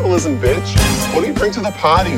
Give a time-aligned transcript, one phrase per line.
[0.00, 1.14] capitalism, bitch.
[1.14, 2.12] What do you bring to the party?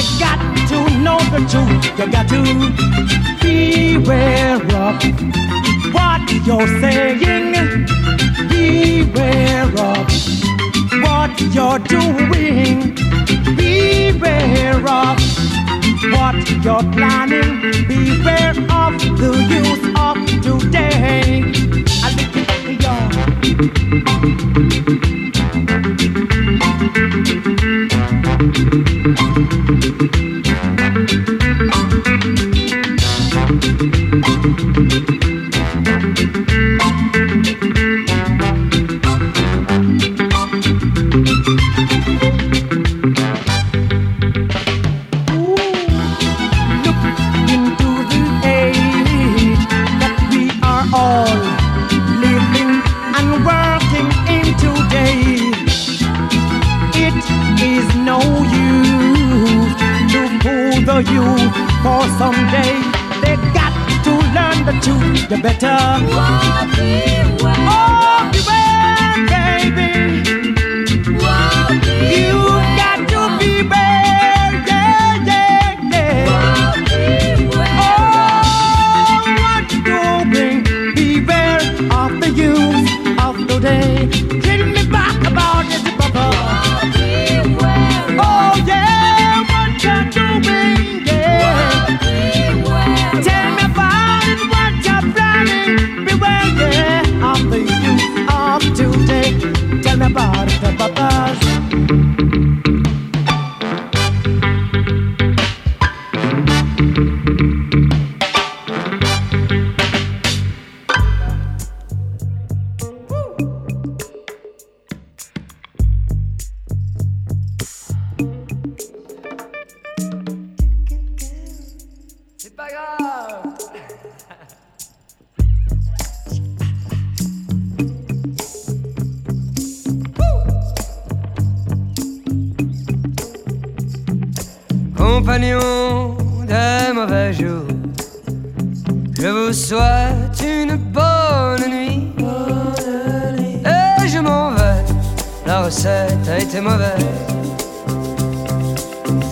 [0.00, 0.38] you got
[0.68, 1.84] to know the truth.
[1.98, 2.40] You got to
[3.42, 4.96] beware of
[5.92, 7.86] what you're saying.
[8.48, 10.06] Beware of
[11.02, 12.94] what you're doing.
[13.56, 15.18] Beware of
[16.12, 17.60] what you're planning.
[17.86, 21.42] Beware of the use of today.
[22.02, 22.82] I think
[27.54, 27.59] you're.
[28.60, 30.39] Thank you.
[65.30, 65.69] you better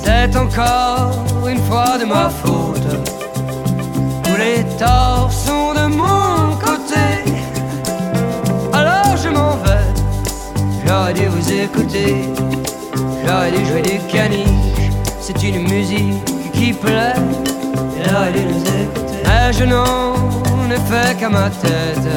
[0.02, 1.12] C'est encore
[1.46, 2.88] une fois de ma faute.
[4.24, 7.06] Tous les torts sont de mon côté.
[8.72, 9.88] Alors je m'en vais,
[10.86, 12.24] j'aurais dû vous écouter.
[13.26, 17.12] J'aurais dû jouer du caniche, c'est une musique qui plaît.
[18.06, 19.22] J'aurais dû nous écouter.
[19.24, 20.14] Mais je n'en
[20.70, 22.08] ai fait qu'à ma tête.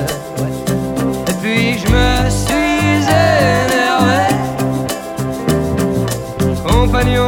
[1.28, 3.81] Et puis je me suis énervé.
[7.02, 7.28] Compagnon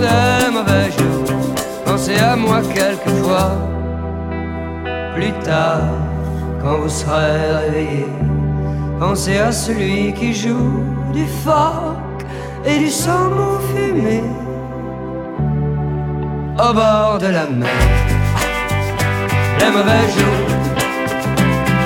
[0.00, 1.54] de mauvais jours,
[1.84, 3.52] pensez à moi quelquefois.
[5.14, 5.82] Plus tard,
[6.60, 8.06] quand vous serez réveillé,
[8.98, 10.82] pensez à celui qui joue
[11.12, 12.24] du phoque
[12.64, 14.24] et du saumon fumé
[16.58, 17.68] au bord de la mer.
[19.60, 20.48] Les mauvais jours,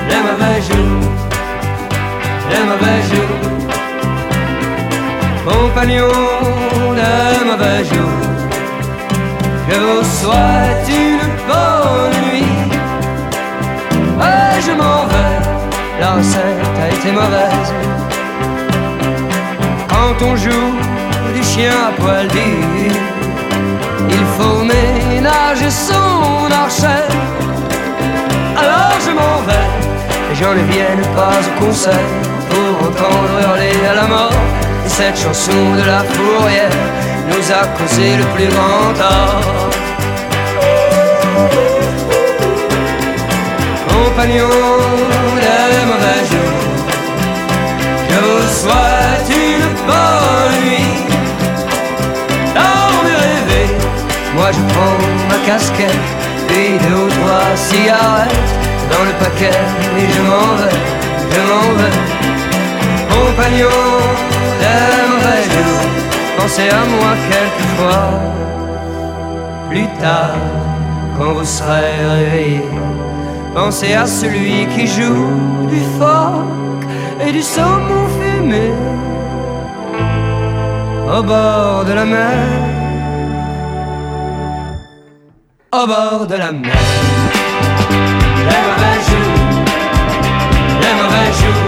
[0.08, 1.11] les mauvais jours,
[2.50, 3.53] les mauvais jours.
[5.44, 6.08] Compagnons
[6.96, 8.22] de mauvais jours,
[9.68, 12.70] je vous souhaite une bonne nuit.
[14.20, 15.40] Et je m'en vais,
[16.00, 17.74] la a été mauvaise.
[19.86, 20.72] Quand on joue
[21.34, 22.94] du chien à poil dur,
[24.08, 27.04] il faut ménager son archet.
[28.56, 29.68] Alors je m'en vais,
[30.30, 32.08] les gens ne viennent pas au concert
[32.48, 34.63] pour entendre hurler à la mort.
[34.94, 36.70] Et cette chanson de la fourrière
[37.28, 39.70] nous a causé le plus grand tort.
[43.88, 44.78] Compagnons
[45.44, 46.61] des mauvais jours,
[48.09, 50.94] vous souhaite une bonne nuit.
[52.54, 53.87] Dans mes rêves,
[54.37, 56.09] moi je prends ma casquette,
[56.46, 58.52] puis deux ou trois cigarettes
[58.90, 59.59] dans le paquet
[59.98, 60.78] et je m'en vais,
[61.33, 62.23] je m'en vais.
[63.14, 64.03] Compagnons
[64.61, 65.44] des mauvais
[66.37, 68.07] pensez à moi quelquefois.
[69.70, 70.37] Plus tard,
[71.16, 72.68] quand vous serez réveillés,
[73.55, 75.31] pensez à celui qui joue
[75.68, 76.87] du phoque
[77.24, 78.70] et du saumon fumé
[81.16, 82.38] au bord de la mer,
[85.72, 86.83] au bord de la mer.
[88.48, 89.35] Les mauvais jours,
[90.83, 91.63] les mauvais jours,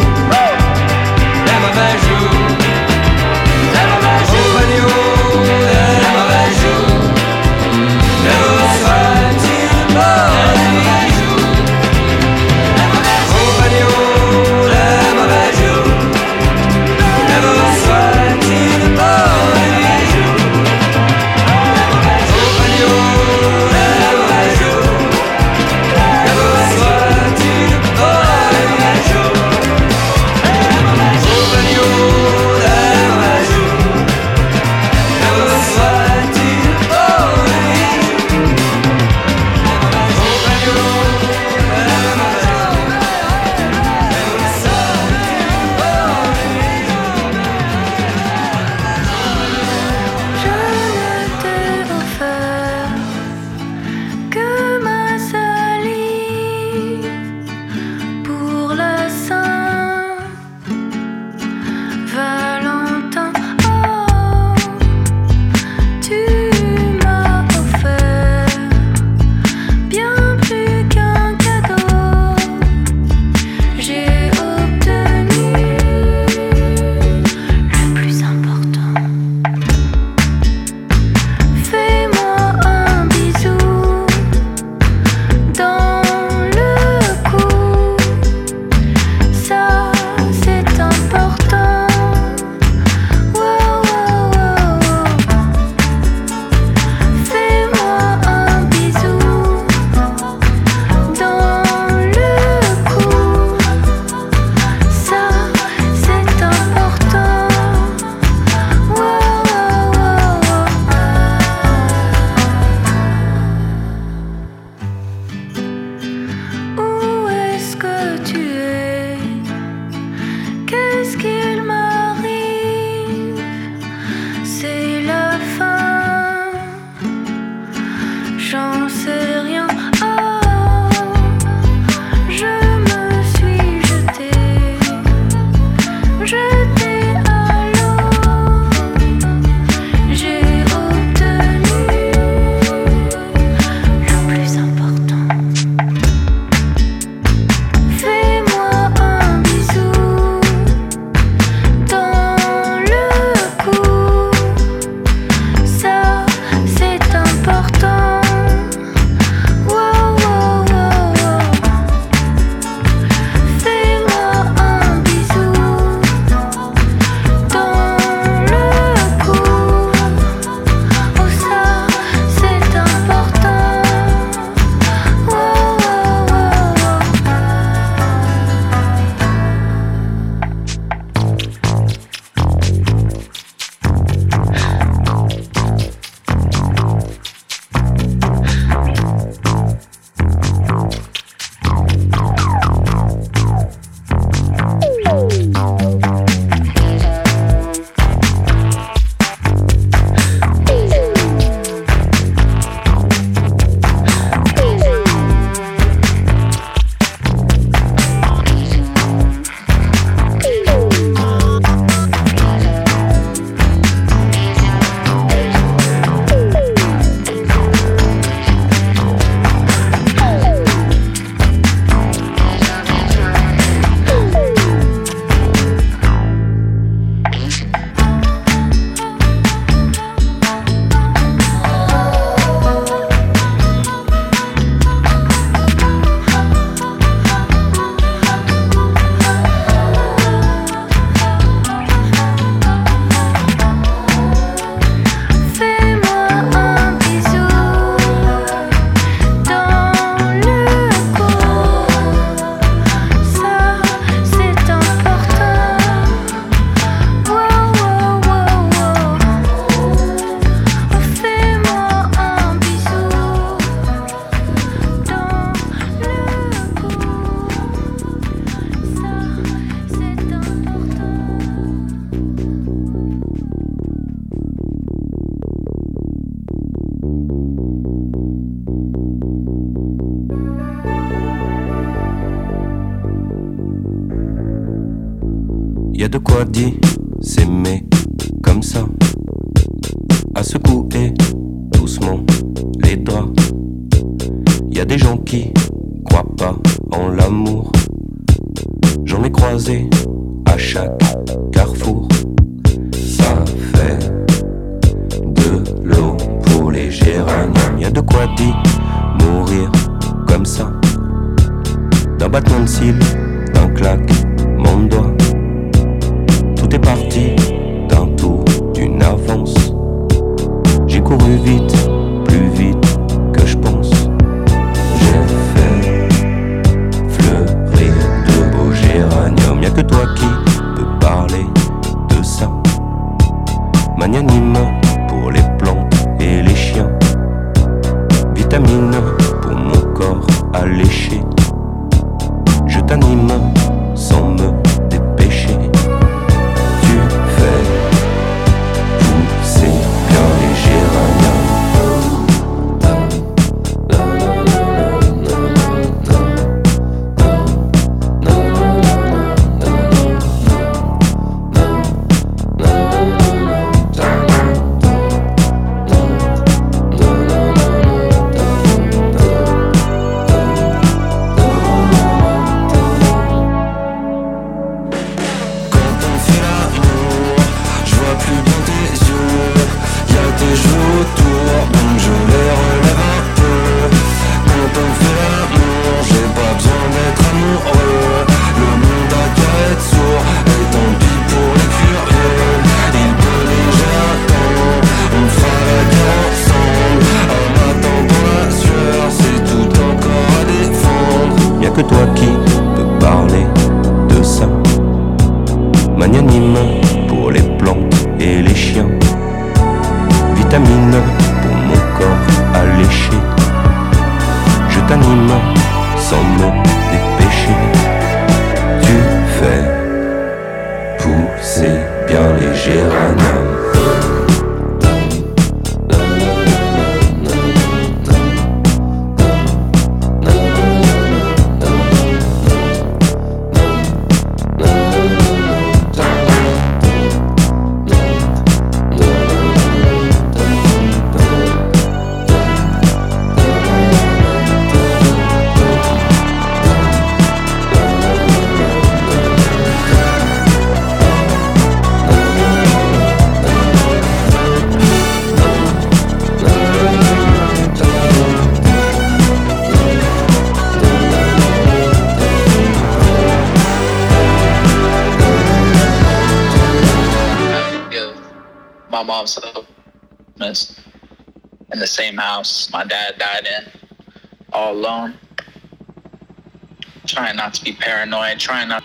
[477.47, 478.83] not to be paranoid, trying not,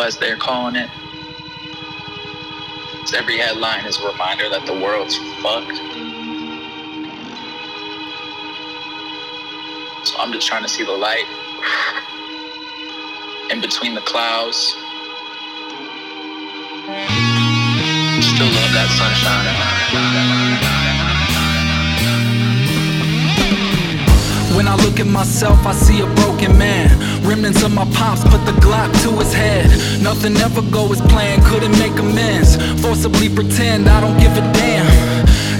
[0.00, 0.90] as they're calling it.
[2.90, 5.76] 'Cause every headline is a reminder that the world's fucked.
[10.08, 11.28] So I'm just trying to see the light
[13.50, 14.74] in between the clouds.
[18.30, 20.81] Still love that sunshine.
[24.62, 26.86] When I look at myself, I see a broken man.
[27.26, 29.66] Remnants of my pops put the Glock to his head.
[30.00, 32.54] Nothing ever go as planned, couldn't make amends.
[32.80, 34.86] Forcibly pretend I don't give a damn.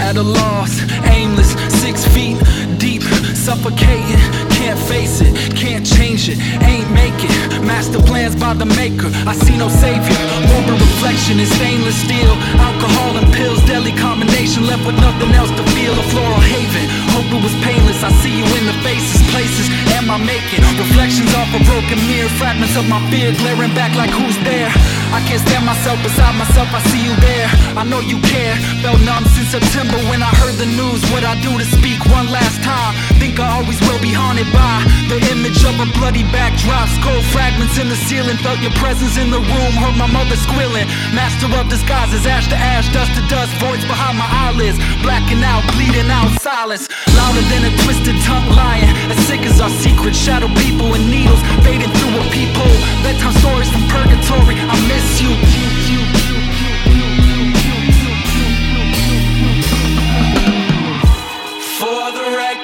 [0.01, 1.51] At a loss, aimless,
[1.83, 2.39] six feet
[2.79, 3.03] deep,
[3.35, 4.52] suffocating.
[4.73, 7.61] Can't face it, can't change it, ain't make it.
[7.61, 10.17] Master plans by the maker, I see no savior.
[10.49, 12.33] Morbid reflection is stainless steel.
[12.57, 15.93] Alcohol and pills, deadly combination, left with nothing else to feel.
[15.93, 18.01] A floral haven, hope it was painless.
[18.01, 20.65] I see you in the faces, places, am I making?
[20.81, 24.73] Reflections off a broken mirror, fragments of my fear glaring back like who's there?
[25.13, 27.45] I can't stand myself beside myself, I see you there.
[27.77, 31.05] I know you care, felt numb since September when I heard the news.
[31.13, 34.83] What I do to speak one last time, think I always will be haunted by
[35.07, 36.91] the image of a bloody backdrop.
[37.07, 40.91] Cold fragments in the ceiling, felt your presence in the room, heard my mother squealing.
[41.15, 44.75] Master of disguises, ash to ash, dust to dust, voids behind my eyelids,
[45.07, 46.91] blacking out, bleeding out, silence.
[47.15, 50.19] Louder than a twisted tongue lying, as sick as our secret.
[50.19, 52.79] shadow people and needles fading through a peephole.
[53.07, 55.82] Bedtime stories from purgatory, I miss you.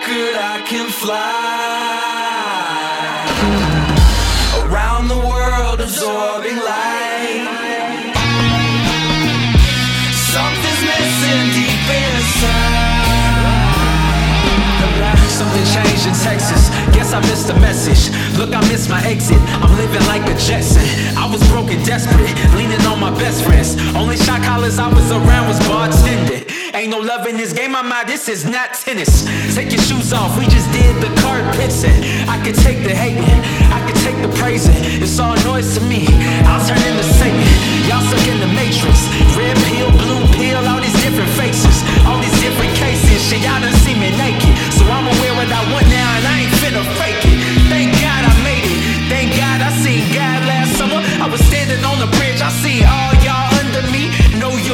[0.09, 1.21] good I can fly.
[4.61, 7.45] Around the world absorbing light.
[10.33, 12.89] Something's missing deep inside.
[15.29, 16.63] Something changed in Texas.
[16.97, 18.09] Guess I missed a message.
[18.39, 19.41] Look, I missed my exit.
[19.63, 20.87] I'm living like a Jetson.
[21.17, 23.77] I was broken, desperate, leaning on my best friends.
[23.95, 26.58] Only shot collars I was around was bartending.
[26.75, 28.07] Ain't no love in this game, I'm out.
[28.07, 29.25] This is not tennis.
[29.55, 30.37] Take your shoes off.
[30.39, 31.97] We just did the carpets and
[32.29, 33.25] I could take the hating,
[33.73, 34.77] I could take the praising.
[35.01, 36.05] It's all noise to me.
[36.45, 37.41] I'll turn into Satan.
[37.89, 39.09] Y'all stuck in the matrix.
[39.33, 43.17] Red pill, blue pill, all these different faces, all these different cases.
[43.25, 44.53] Shit, y'all done see me naked.
[44.77, 47.39] So I'ma wear what I want now and I ain't finna fake it.
[47.73, 48.81] Thank God I made it.
[49.09, 51.01] Thank God I seen God last summer.
[51.01, 52.45] I was standing on the bridge.
[52.45, 53.18] I see all.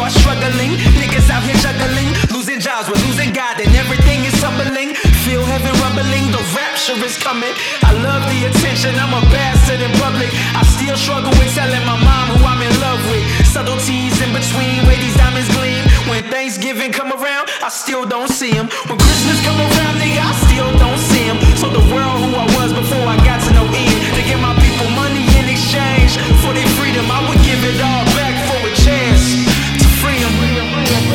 [0.05, 0.77] You're struggling.
[1.01, 2.13] Niggas out here juggling.
[2.29, 4.93] Losing jobs, we're losing God, and everything is tumbling.
[5.25, 7.49] Feel heaven rumbling, the rapture is coming.
[7.81, 10.29] I love the attention, I'm a bastard in public.
[10.53, 13.25] I still struggle with telling my mom who I'm in love with.
[13.49, 15.81] Subtleties in between, where these diamonds gleam.
[16.13, 18.69] When Thanksgiving come around, I still don't see them.
[18.85, 21.41] When Christmas come around, nigga, I still don't see them.
[21.57, 23.99] So the world who I was before I got to know Ian.
[24.21, 28.04] To give my people money in exchange for their freedom, I would give it all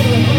[0.02, 0.39] There's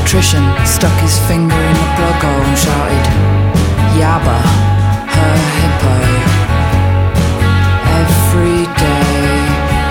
[0.00, 3.06] electrician stuck his finger in the plug hole and shouted,
[4.00, 4.40] Yabba,
[5.14, 5.96] her hippo.
[8.00, 9.36] Every day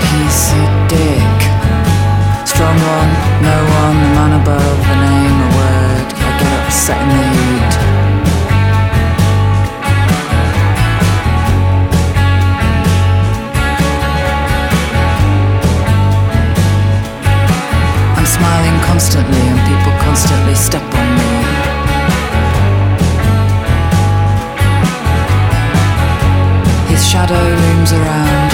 [0.10, 1.38] he's a dick.
[2.48, 3.12] Strong one,
[3.46, 6.08] no one, the man above, a name, a word.
[6.26, 7.89] I get upset in the heat.
[19.00, 21.32] Constantly and people constantly step on me.
[26.92, 28.52] His shadow looms around,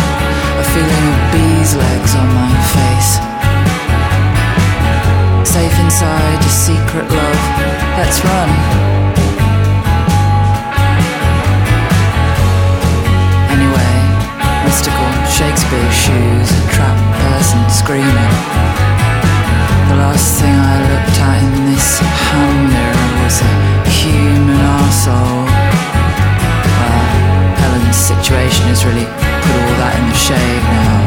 [0.61, 3.11] a feeling of bees' legs on my face.
[5.49, 7.41] Safe inside a secret love,
[7.97, 8.49] let's run.
[13.49, 13.95] Anyway,
[14.63, 18.84] mystical Shakespeare shoes, a trapped person screaming.
[19.87, 23.53] The last thing I looked at in this hand mirror was a
[23.85, 25.45] human arsehole.
[26.77, 27.05] Well,
[27.61, 30.97] Helen's situation has really put all that in the shade now.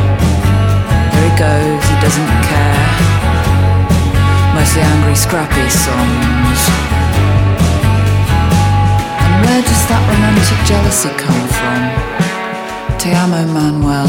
[1.11, 2.87] There he goes, he doesn't care.
[4.55, 6.61] Mostly angry, scrappy songs.
[9.19, 11.81] And where does that romantic jealousy come from?
[12.99, 14.07] Te amo, Manuel.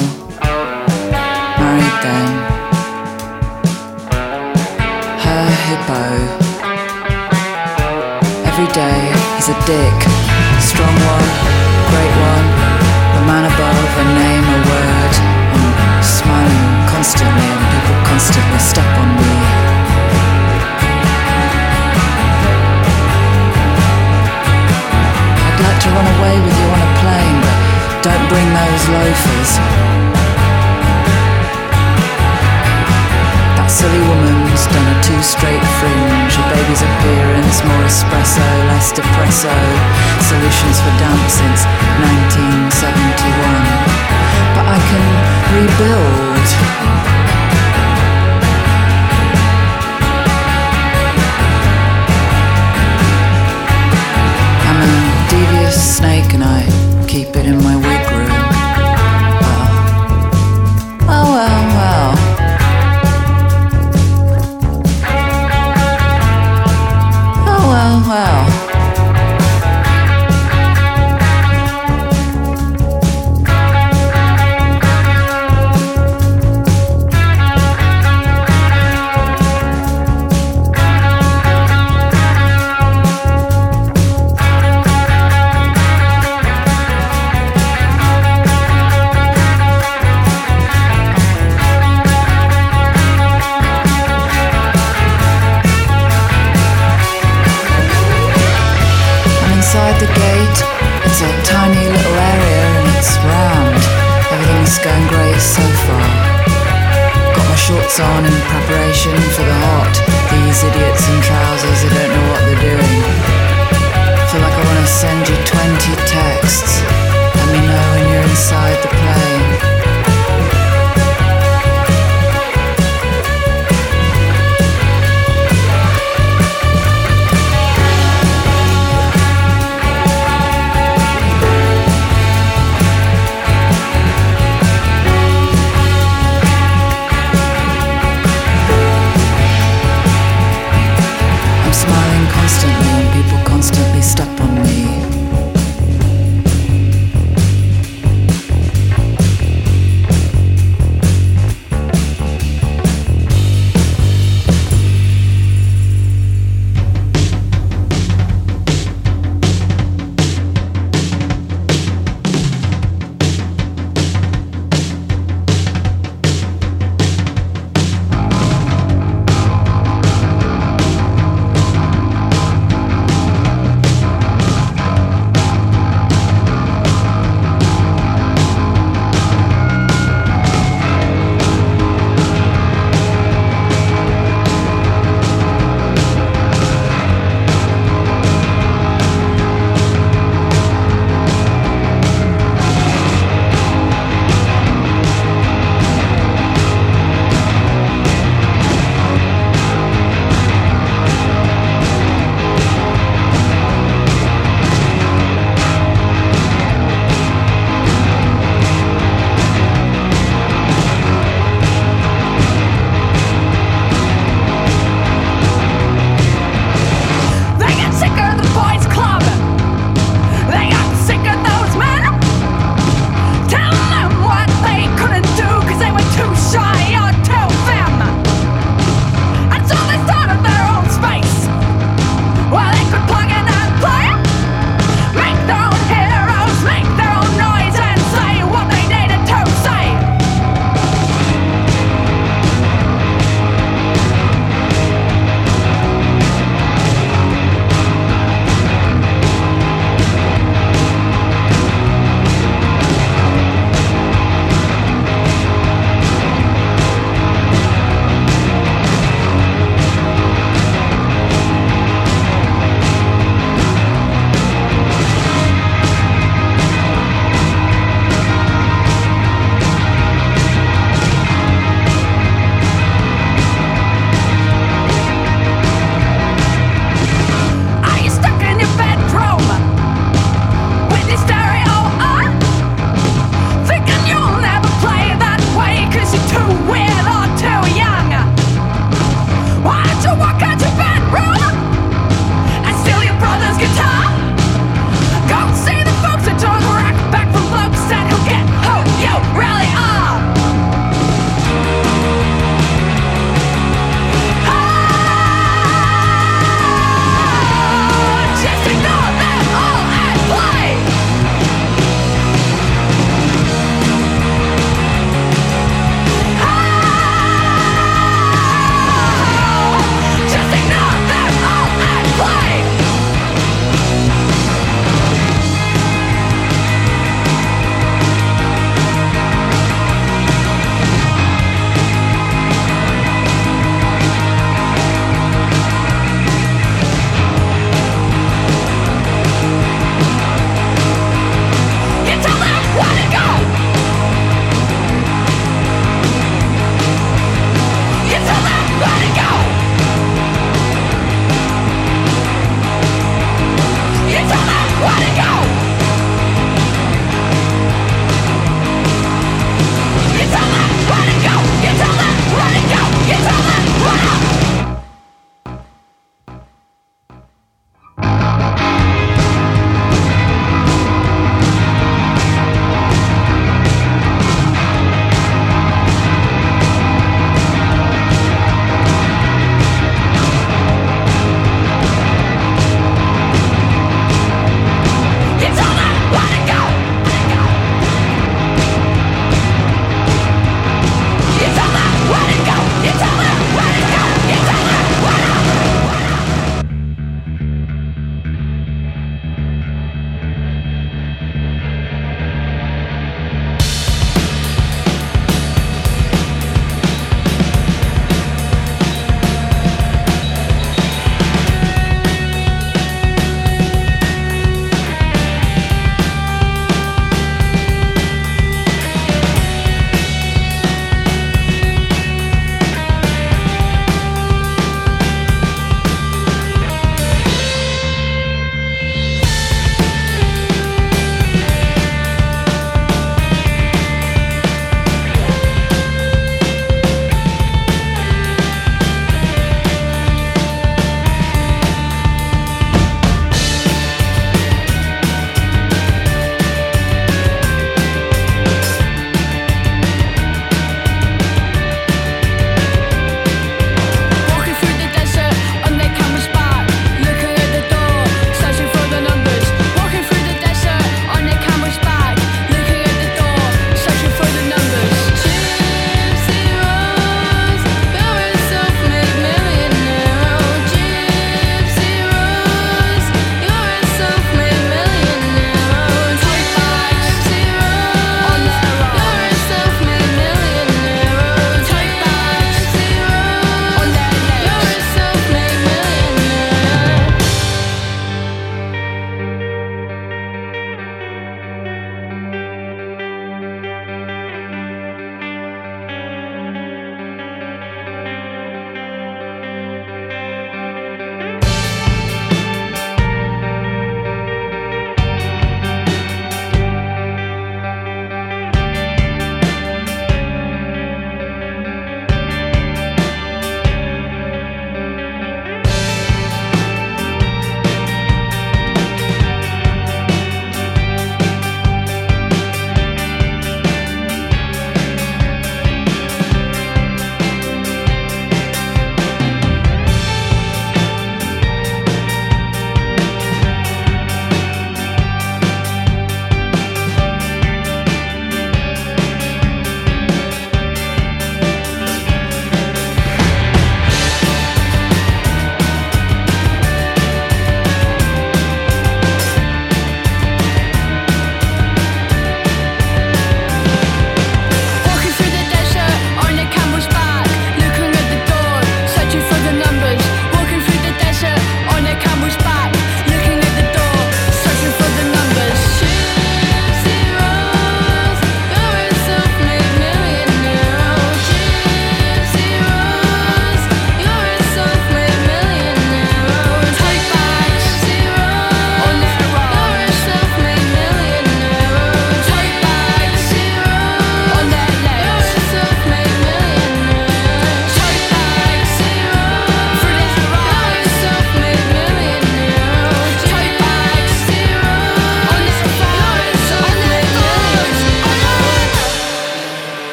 [1.57, 2.59] Married then
[5.30, 6.03] her hippo.
[8.49, 8.99] Every day
[9.36, 9.97] he's a dick,
[10.57, 11.30] strong one,
[11.91, 12.47] great one,
[13.13, 15.13] the man above, a name, a word.
[15.53, 19.34] I'm smiling constantly, and people constantly step on me.
[25.45, 27.57] I'd like to run away with you on a plane, but
[28.01, 29.88] don't bring those loafers.
[33.80, 36.36] Silly woman's done a two straight fringe.
[36.36, 39.55] A baby's appearance, more espresso, less depresso.
[40.19, 41.63] Solutions for damp since
[42.03, 43.39] 1971.
[44.55, 45.05] But I can
[45.55, 46.47] rebuild.
[54.67, 54.91] I'm a
[55.32, 56.67] devious snake and I
[57.07, 58.38] keep it in my wig room.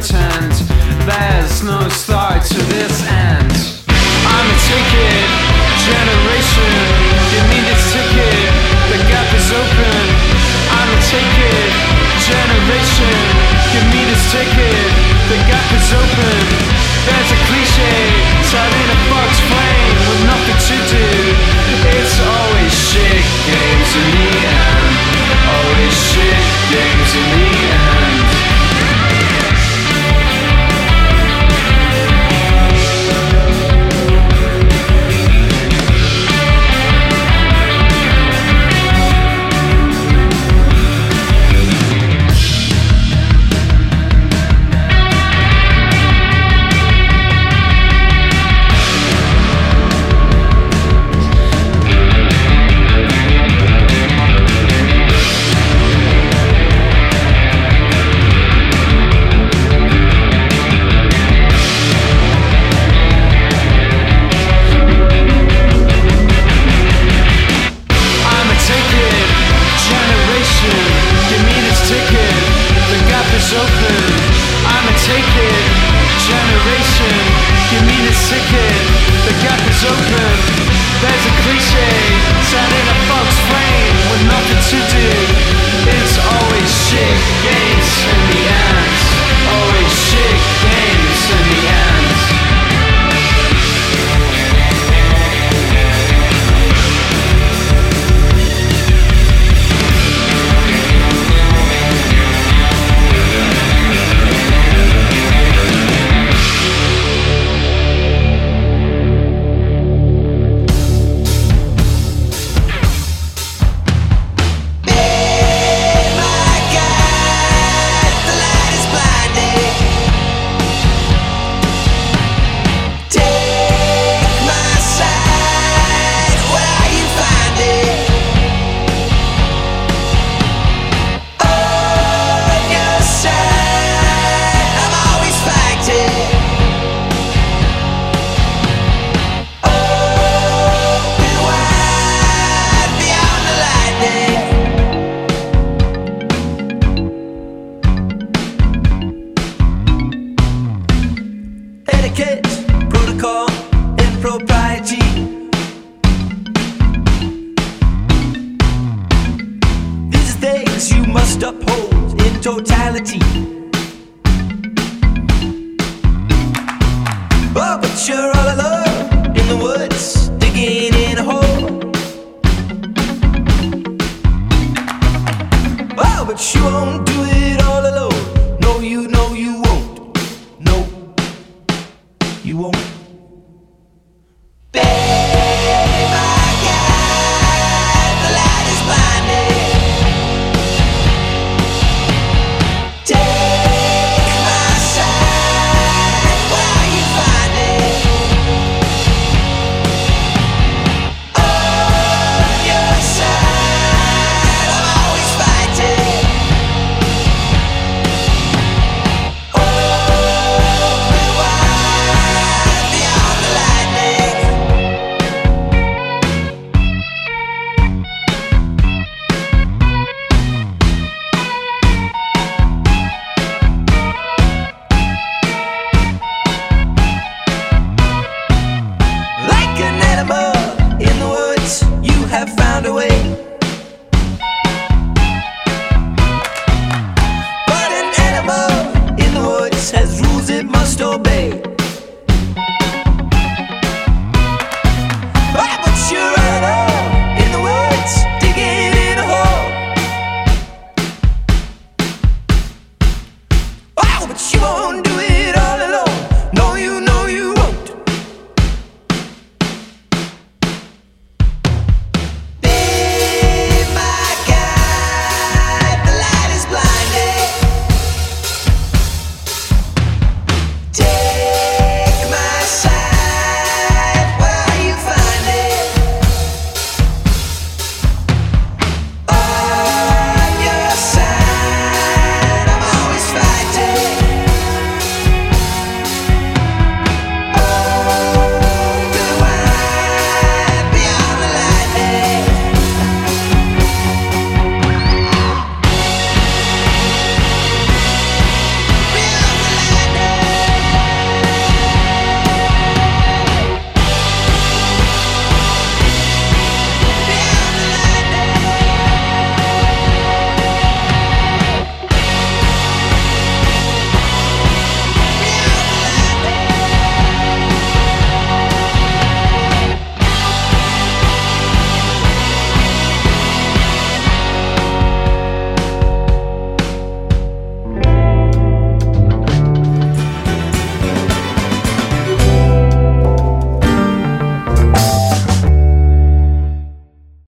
[0.00, 0.52] pretend
[1.04, 3.52] there's no start to this end.
[4.24, 5.28] I'm a ticket
[5.76, 6.72] generation.
[7.28, 8.48] Give me this ticket.
[8.88, 10.04] The gap is open.
[10.72, 11.68] I'm a ticket
[12.16, 13.12] generation.
[13.76, 14.88] Give me this ticket.
[15.28, 16.40] The gap is open.
[17.04, 17.40] There's a